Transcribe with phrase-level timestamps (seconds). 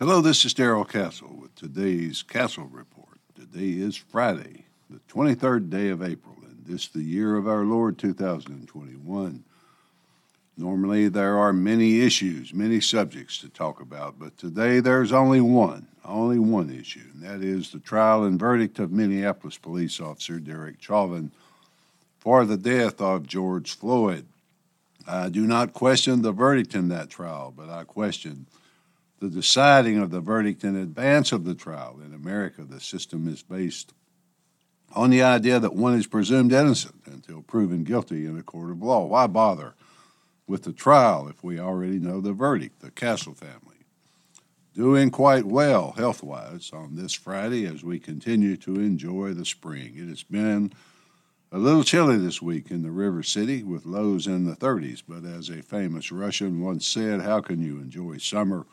[0.00, 3.18] Hello, this is Darrell Castle with today's Castle Report.
[3.34, 7.98] Today is Friday, the 23rd day of April, and this the year of our Lord
[7.98, 9.44] 2021.
[10.56, 15.86] Normally, there are many issues, many subjects to talk about, but today there's only one,
[16.02, 20.80] only one issue, and that is the trial and verdict of Minneapolis police officer Derek
[20.80, 21.30] Chauvin
[22.18, 24.24] for the death of George Floyd.
[25.06, 28.46] I do not question the verdict in that trial, but I question
[29.20, 32.00] the deciding of the verdict in advance of the trial.
[32.04, 33.92] In America, the system is based
[34.92, 38.82] on the idea that one is presumed innocent until proven guilty in a court of
[38.82, 39.04] law.
[39.04, 39.74] Why bother
[40.46, 42.80] with the trial if we already know the verdict?
[42.80, 43.70] The Castle family
[44.74, 49.94] doing quite well health wise on this Friday as we continue to enjoy the spring.
[49.96, 50.72] It has been
[51.52, 55.24] a little chilly this week in the River City with lows in the 30s, but
[55.24, 58.64] as a famous Russian once said, how can you enjoy summer?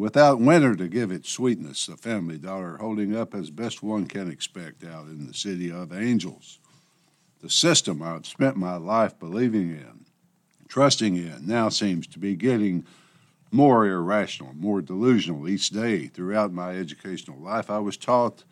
[0.00, 4.30] Without winter to give it sweetness, the family dollar holding up as best one can
[4.30, 6.58] expect out in the city of angels.
[7.42, 10.06] The system I've spent my life believing in,
[10.68, 12.86] trusting in, now seems to be getting
[13.50, 16.06] more irrational, more delusional each day.
[16.06, 18.44] Throughout my educational life, I was taught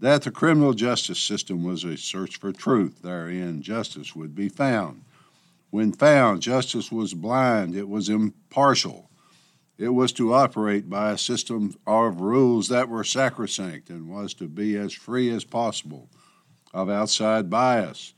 [0.00, 3.02] that the criminal justice system was a search for truth.
[3.02, 5.04] Therein, justice would be found.
[5.70, 9.08] When found, justice was blind, it was impartial,
[9.78, 14.48] it was to operate by a system of rules that were sacrosanct and was to
[14.48, 16.08] be as free as possible
[16.72, 18.14] of outside bias.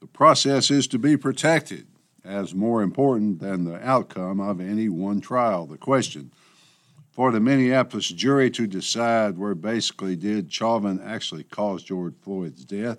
[0.00, 1.86] The process is to be protected
[2.24, 5.66] as more important than the outcome of any one trial.
[5.66, 6.32] The question
[7.12, 12.98] for the Minneapolis jury to decide were basically did Chauvin actually cause George Floyd's death,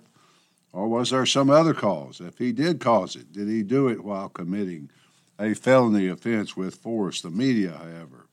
[0.72, 2.20] or was there some other cause?
[2.20, 4.90] If he did cause it, did he do it while committing
[5.38, 7.20] a felony offense with force.
[7.20, 8.26] The media, however,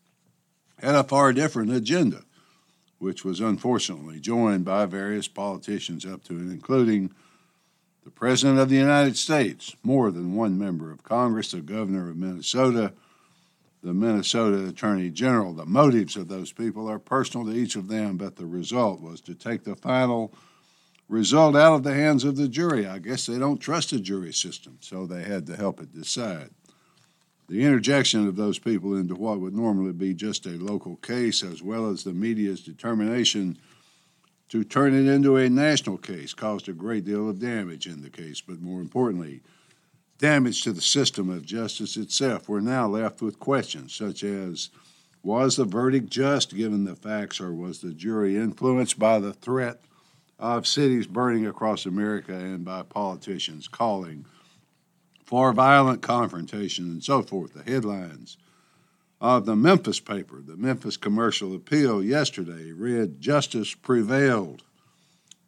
[0.80, 2.24] had a far different agenda,
[3.00, 7.12] which was unfortunately joined by various politicians up to and including
[8.04, 12.18] the President of the United States, more than one member of Congress, the governor of
[12.18, 12.94] Minnesota,
[13.84, 15.54] the Minnesota Attorney General.
[15.54, 19.22] The motives of those people are personal to each of them, but the result was
[19.22, 20.34] to take the final
[21.10, 22.88] result out of the hands of the jury.
[22.88, 26.50] I guess they don't trust the jury system, so they had to help it decide
[27.52, 31.62] the interjection of those people into what would normally be just a local case, as
[31.62, 33.58] well as the media's determination
[34.48, 38.10] to turn it into a national case, caused a great deal of damage in the
[38.10, 39.42] case, but more importantly,
[40.18, 42.48] damage to the system of justice itself.
[42.48, 44.70] We're now left with questions such as
[45.22, 49.82] Was the verdict just given the facts, or was the jury influenced by the threat
[50.40, 54.26] of cities burning across America and by politicians calling
[55.32, 57.54] for violent confrontation and so forth.
[57.54, 58.38] The headlines
[59.22, 64.64] of the Memphis paper, the Memphis Commercial Appeal yesterday read Justice prevailed.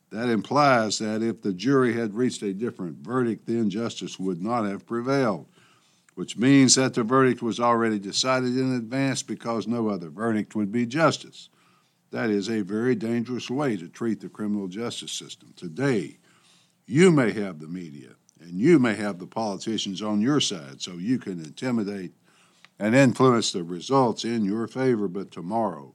[0.09, 4.63] That implies that if the jury had reached a different verdict, then justice would not
[4.63, 5.47] have prevailed,
[6.15, 10.71] which means that the verdict was already decided in advance because no other verdict would
[10.71, 11.49] be justice.
[12.11, 15.51] That is a very dangerous way to treat the criminal justice system.
[15.57, 16.19] Today,
[16.85, 18.11] you may have the media,
[18.43, 22.13] and you may have the politicians on your side so you can intimidate
[22.79, 25.07] and influence the results in your favor.
[25.07, 25.93] But tomorrow,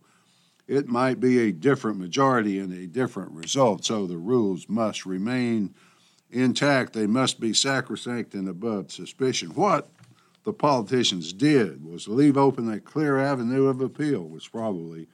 [0.67, 3.85] it might be a different majority and a different result.
[3.85, 5.75] So the rules must remain
[6.31, 6.93] intact.
[6.93, 9.51] They must be sacrosanct and above suspicion.
[9.51, 9.89] What
[10.45, 15.09] the politicians did was leave open a clear avenue of appeal, which probably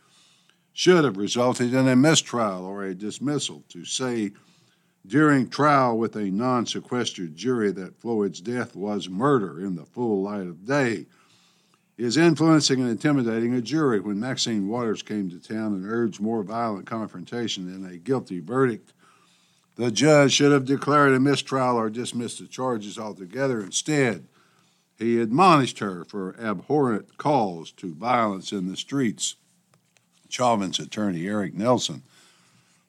[0.72, 4.32] should have resulted in a mistrial or a dismissal to say
[5.06, 10.22] during trial with a non sequestered jury that Floyd's death was murder in the full
[10.22, 11.06] light of day
[11.96, 14.00] is influencing and intimidating a jury.
[14.00, 18.92] When Maxine Waters came to town and urged more violent confrontation and a guilty verdict,
[19.76, 23.60] the judge should have declared a mistrial or dismissed the charges altogether.
[23.60, 24.26] Instead,
[24.96, 29.36] he admonished her for abhorrent calls to violence in the streets.
[30.28, 32.02] Chauvin's attorney, Eric Nelson,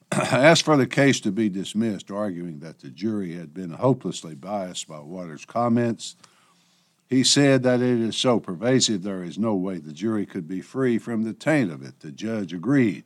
[0.12, 4.86] asked for the case to be dismissed, arguing that the jury had been hopelessly biased
[4.86, 6.16] by Waters' comments.
[7.08, 10.60] He said that it is so pervasive there is no way the jury could be
[10.60, 12.00] free from the taint of it.
[12.00, 13.04] The judge agreed,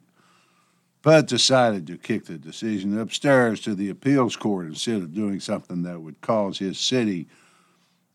[1.02, 5.82] but decided to kick the decision upstairs to the appeals court instead of doing something
[5.82, 7.28] that would cause his city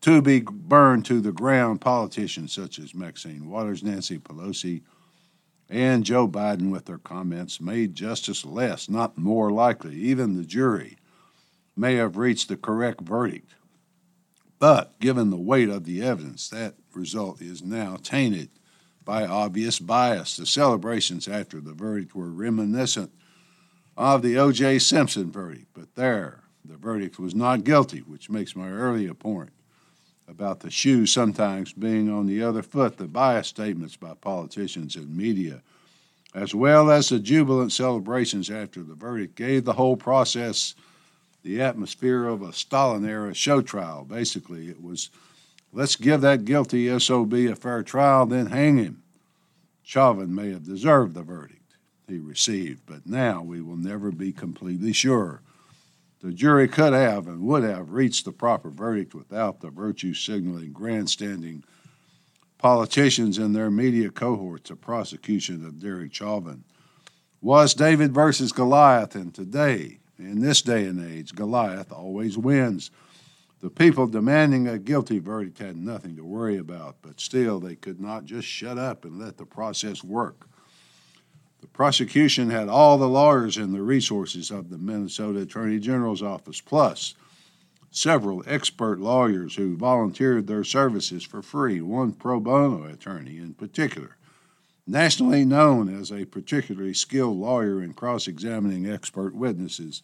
[0.00, 1.80] to be burned to the ground.
[1.80, 4.82] Politicians such as Maxine Waters, Nancy Pelosi,
[5.68, 9.96] and Joe Biden, with their comments, made justice less, not more likely.
[9.96, 10.96] Even the jury
[11.76, 13.54] may have reached the correct verdict.
[14.58, 18.48] But given the weight of the evidence, that result is now tainted
[19.04, 20.36] by obvious bias.
[20.36, 23.12] The celebrations after the verdict were reminiscent
[23.96, 24.78] of the O.J.
[24.78, 29.50] Simpson verdict, but there, the verdict was not guilty, which makes my earlier point
[30.28, 35.16] about the shoe sometimes being on the other foot, the biased statements by politicians and
[35.16, 35.62] media,
[36.34, 40.74] as well as the jubilant celebrations after the verdict, gave the whole process
[41.42, 44.04] the atmosphere of a Stalin era show trial.
[44.04, 45.10] Basically, it was
[45.72, 49.02] let's give that guilty SOB a fair trial, then hang him.
[49.84, 51.76] Chauvin may have deserved the verdict
[52.08, 55.40] he received, but now we will never be completely sure.
[56.26, 60.72] The jury could have and would have reached the proper verdict without the virtue signaling,
[60.72, 61.62] grandstanding
[62.58, 66.64] politicians and their media cohorts of prosecution of Derek Chauvin.
[67.40, 72.90] Was David versus Goliath, and today, in this day and age, Goliath always wins.
[73.60, 78.00] The people demanding a guilty verdict had nothing to worry about, but still they could
[78.00, 80.48] not just shut up and let the process work.
[81.76, 87.14] Prosecution had all the lawyers and the resources of the Minnesota Attorney General's office, plus
[87.90, 94.16] several expert lawyers who volunteered their services for free, one pro bono attorney in particular,
[94.86, 100.02] nationally known as a particularly skilled lawyer in cross examining expert witnesses.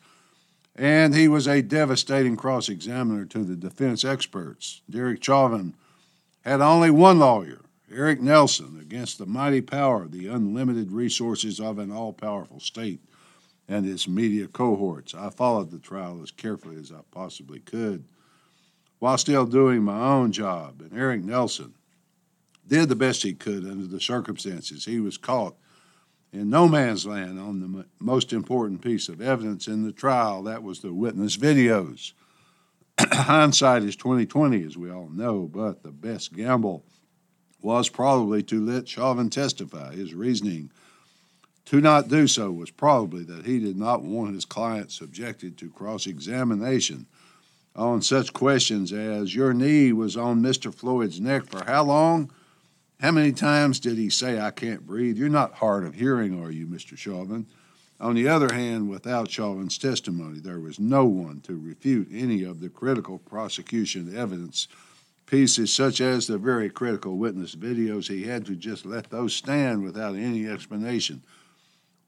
[0.77, 4.83] And he was a devastating cross examiner to the defense experts.
[4.91, 5.75] Derek Chauvin
[6.43, 7.63] had only one lawyer,
[7.95, 13.01] Eric Nelson against the mighty power, the unlimited resources of an all powerful state
[13.69, 15.15] and its media cohorts.
[15.15, 18.05] I followed the trial as carefully as I possibly could
[18.99, 20.81] while still doing my own job.
[20.81, 21.75] And Eric Nelson
[22.67, 24.85] did the best he could under the circumstances.
[24.85, 25.57] He was caught
[26.33, 30.45] in no man's land on the most important piece of evidence in the trial.
[30.45, 32.13] That was the witness videos.
[33.01, 36.85] Hindsight is 2020, as we all know, but the best gamble
[37.63, 39.95] was probably to let Chauvin testify.
[39.95, 40.71] His reasoning
[41.67, 45.71] to not do so was probably that he did not want his client subjected to
[45.71, 47.07] cross examination
[47.75, 50.75] on such questions as Your knee was on Mr.
[50.75, 52.31] Floyd's neck for how long?
[53.01, 55.17] How many times did he say, I can't breathe?
[55.17, 56.97] You're not hard of hearing, are you, Mr.
[56.97, 57.47] Chauvin?
[57.99, 62.61] On the other hand, without Chauvin's testimony, there was no one to refute any of
[62.61, 64.69] the critical prosecution evidence
[65.33, 68.07] pieces, such as the very critical witness videos.
[68.07, 71.23] He had to just let those stand without any explanation.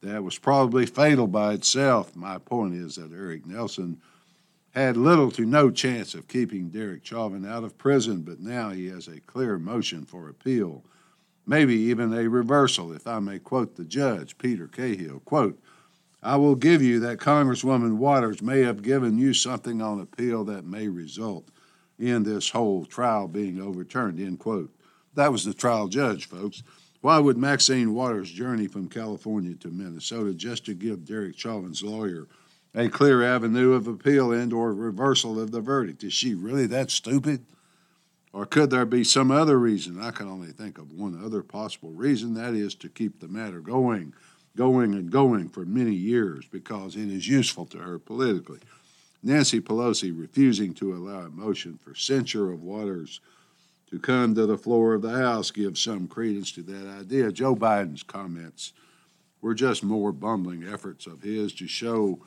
[0.03, 2.15] That was probably fatal by itself.
[2.15, 3.99] My point is that Eric Nelson
[4.75, 8.89] had little to no chance of keeping Derek Chauvin out of prison, but now he
[8.89, 10.85] has a clear motion for appeal,
[11.47, 15.21] maybe even a reversal, if I may quote the judge, Peter Cahill.
[15.21, 15.59] Quote,
[16.23, 20.67] I will give you that Congresswoman Waters may have given you something on appeal that
[20.67, 21.49] may result
[22.05, 24.71] in this whole trial being overturned, end quote.
[25.15, 26.63] That was the trial judge, folks.
[27.01, 32.27] Why would Maxine Waters journey from California to Minnesota just to give Derek Chauvin's lawyer
[32.75, 36.03] a clear avenue of appeal and or reversal of the verdict?
[36.05, 37.45] Is she really that stupid?
[38.33, 40.01] Or could there be some other reason?
[40.01, 43.61] I can only think of one other possible reason, that is to keep the matter
[43.61, 44.13] going,
[44.57, 48.59] going and going for many years because it is useful to her politically.
[49.25, 53.21] Nancy Pelosi refusing to allow a motion for censure of Waters
[53.91, 57.33] to come to the floor of the House gives some credence to that idea.
[57.33, 58.75] Joe Biden's comments
[59.41, 62.19] were just more bumbling efforts of his to show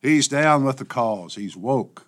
[0.00, 2.06] he's down with the cause, he's woke.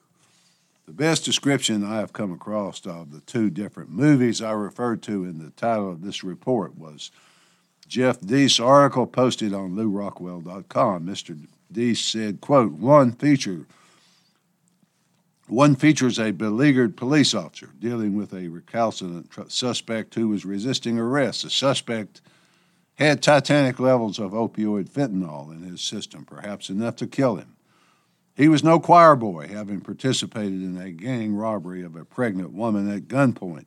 [0.86, 5.24] The best description I have come across of the two different movies I referred to
[5.24, 7.10] in the title of this report was
[7.88, 11.04] Jeff Deist article posted on LewRockwell.com.
[11.04, 11.36] Mr.
[11.72, 13.66] Deist said, quote, one feature
[15.56, 20.98] one features a beleaguered police officer dealing with a recalcitrant tr- suspect who was resisting
[20.98, 21.44] arrest.
[21.44, 22.20] The suspect
[22.96, 27.56] had titanic levels of opioid fentanyl in his system, perhaps enough to kill him.
[28.34, 32.90] He was no choir boy, having participated in a gang robbery of a pregnant woman
[32.90, 33.64] at gunpoint.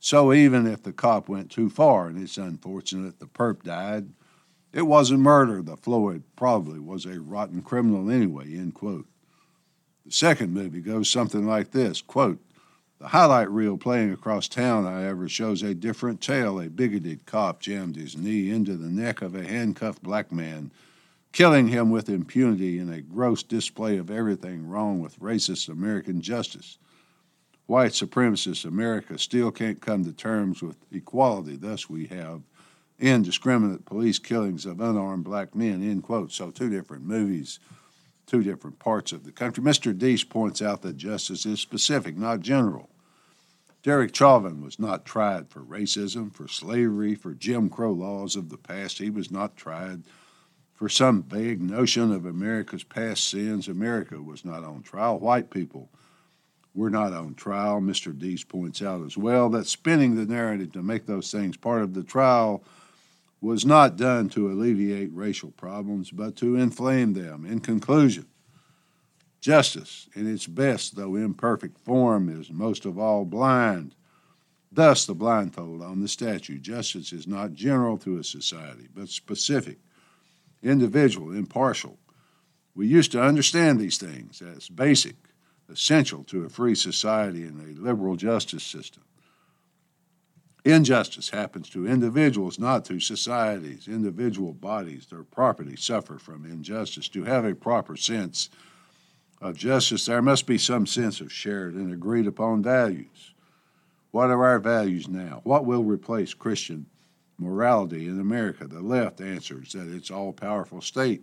[0.00, 4.10] So even if the cop went too far, and it's unfortunate the perp died,
[4.74, 5.62] it wasn't murder.
[5.62, 9.06] The Floyd probably was a rotten criminal anyway, end quote.
[10.08, 12.40] The second movie goes something like this quote,
[12.98, 16.58] The highlight reel playing across town, however, shows a different tale.
[16.58, 20.70] A bigoted cop jammed his knee into the neck of a handcuffed black man,
[21.32, 26.78] killing him with impunity in a gross display of everything wrong with racist American justice.
[27.66, 31.56] White supremacist America still can't come to terms with equality.
[31.56, 32.40] Thus, we have
[32.98, 36.32] indiscriminate police killings of unarmed black men, end quote.
[36.32, 37.60] So, two different movies
[38.28, 39.64] two different parts of the country.
[39.64, 39.96] Mr.
[39.96, 42.90] Deist points out that justice is specific, not general.
[43.82, 48.58] Derek Chauvin was not tried for racism, for slavery, for Jim Crow laws of the
[48.58, 48.98] past.
[48.98, 50.02] He was not tried
[50.74, 53.66] for some vague notion of America's past sins.
[53.66, 55.18] America was not on trial.
[55.18, 55.88] White people
[56.74, 57.80] were not on trial.
[57.80, 58.16] Mr.
[58.16, 61.94] Deist points out as well that spinning the narrative to make those things part of
[61.94, 62.62] the trial
[63.40, 67.46] was not done to alleviate racial problems, but to inflame them.
[67.46, 68.26] In conclusion,
[69.40, 73.94] justice, in its best though imperfect form, is most of all blind.
[74.70, 76.58] Thus, the blindfold on the statue.
[76.58, 79.78] Justice is not general to a society, but specific,
[80.62, 81.98] individual, impartial.
[82.74, 85.16] We used to understand these things as basic,
[85.70, 89.04] essential to a free society and a liberal justice system.
[90.68, 93.88] Injustice happens to individuals, not to societies.
[93.88, 97.08] Individual bodies, their property, suffer from injustice.
[97.08, 98.50] To have a proper sense
[99.40, 103.32] of justice, there must be some sense of shared and agreed upon values.
[104.10, 105.40] What are our values now?
[105.44, 106.84] What will replace Christian
[107.38, 108.66] morality in America?
[108.66, 111.22] The left answers that its all powerful state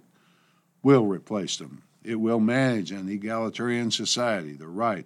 [0.81, 1.83] will replace them.
[2.03, 4.53] It will manage an egalitarian society.
[4.53, 5.05] The right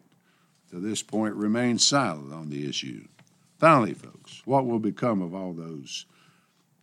[0.69, 3.03] to this point remains silent on the issue.
[3.60, 6.06] Finally, folks, what will become of all those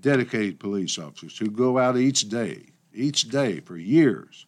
[0.03, 4.45] dedicated police officers who go out each day, each day for years,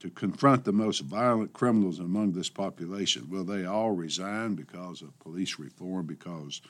[0.00, 3.28] to confront the most violent criminals among this population?
[3.28, 6.62] Will they all resign because of police reform, because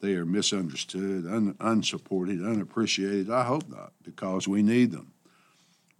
[0.00, 3.30] they are misunderstood, un- unsupported, unappreciated?
[3.30, 5.12] I hope not, because we need them.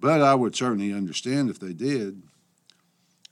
[0.00, 2.23] But I would certainly understand if they did.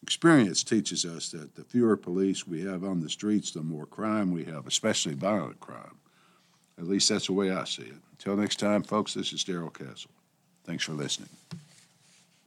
[0.07, 4.31] Experience teaches us that the fewer police we have on the streets, the more crime
[4.31, 5.97] we have, especially violent crime.
[6.79, 7.97] At least that's the way I see it.
[8.13, 10.13] Until next time, folks, this is Darrell Castle.
[10.65, 11.31] Thanks for listening.